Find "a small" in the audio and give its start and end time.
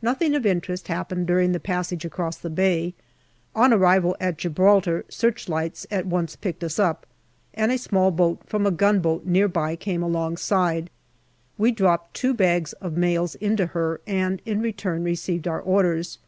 7.70-8.10